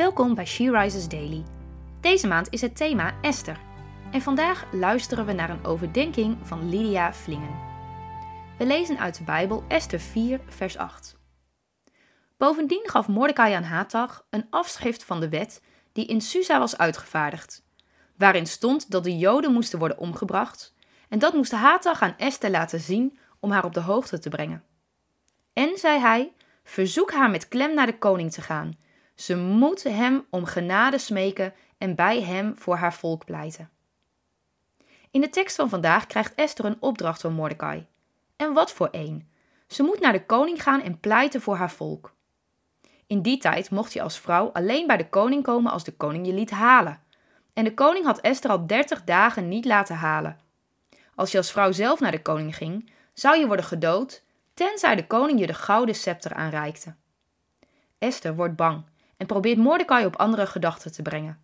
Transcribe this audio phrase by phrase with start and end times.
[0.00, 1.44] Welkom bij She Rises Daily.
[2.00, 3.60] Deze maand is het thema Esther.
[4.12, 7.58] En vandaag luisteren we naar een overdenking van Lydia Vlingen.
[8.58, 11.16] We lezen uit de Bijbel Esther 4, vers 8.
[12.36, 15.62] Bovendien gaf Mordecai aan Hatag een afschrift van de wet
[15.92, 17.64] die in Susa was uitgevaardigd,
[18.16, 20.74] waarin stond dat de Joden moesten worden omgebracht,
[21.08, 24.64] en dat moest Hatag aan Esther laten zien om haar op de hoogte te brengen.
[25.52, 26.32] En zei hij:
[26.64, 28.88] Verzoek haar met klem naar de koning te gaan
[29.20, 33.70] ze moet hem om genade smeken en bij hem voor haar volk pleiten.
[35.10, 37.86] In de tekst van vandaag krijgt Esther een opdracht van Mordecai.
[38.36, 39.28] En wat voor een?
[39.66, 42.14] Ze moet naar de koning gaan en pleiten voor haar volk.
[43.06, 46.26] In die tijd mocht je als vrouw alleen bij de koning komen als de koning
[46.26, 47.00] je liet halen.
[47.52, 50.38] En de koning had Esther al dertig dagen niet laten halen.
[51.14, 54.22] Als je als vrouw zelf naar de koning ging, zou je worden gedood,
[54.54, 56.94] tenzij de koning je de gouden scepter aanreikte.
[57.98, 58.89] Esther wordt bang
[59.20, 61.40] en probeert Mordecai op andere gedachten te brengen.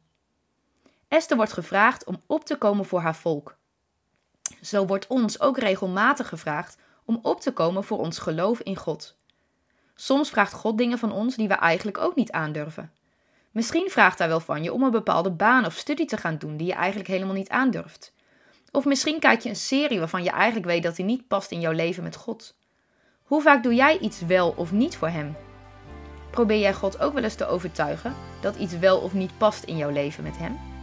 [1.09, 3.57] Esther wordt gevraagd om op te komen voor haar volk.
[4.63, 9.17] Zo wordt ons ook regelmatig gevraagd om op te komen voor ons geloof in God.
[9.95, 12.93] Soms vraagt God dingen van ons die we eigenlijk ook niet aandurven.
[13.51, 16.57] Misschien vraagt hij wel van je om een bepaalde baan of studie te gaan doen
[16.57, 18.13] die je eigenlijk helemaal niet aandurft.
[18.71, 21.61] Of misschien kijk je een serie waarvan je eigenlijk weet dat die niet past in
[21.61, 22.57] jouw leven met God.
[23.23, 25.46] Hoe vaak doe jij iets wel of niet voor Hem?
[26.37, 29.77] Probeer jij God ook wel eens te overtuigen dat iets wel of niet past in
[29.77, 30.76] jouw leven met Hem?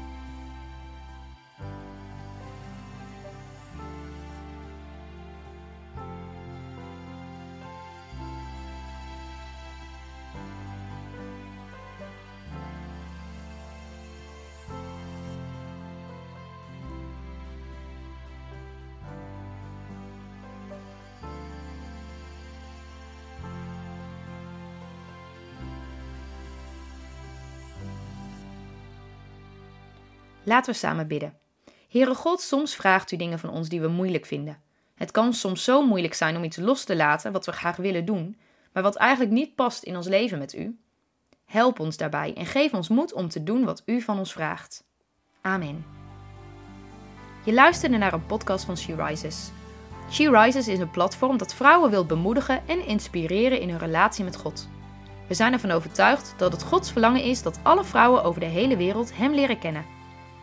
[30.44, 31.38] Laten we samen bidden.
[31.90, 34.62] Heere God, soms vraagt u dingen van ons die we moeilijk vinden.
[34.96, 38.06] Het kan soms zo moeilijk zijn om iets los te laten wat we graag willen
[38.06, 38.38] doen,
[38.72, 40.78] maar wat eigenlijk niet past in ons leven met u.
[41.46, 44.84] Help ons daarbij en geef ons moed om te doen wat u van ons vraagt.
[45.42, 45.86] Amen.
[47.46, 49.52] Je luisterde naar een podcast van She Rises.
[50.12, 54.36] She Rises is een platform dat vrouwen wil bemoedigen en inspireren in hun relatie met
[54.36, 54.68] God.
[55.28, 58.78] We zijn ervan overtuigd dat het Gods verlangen is dat alle vrouwen over de hele
[58.78, 60.02] wereld Hem leren kennen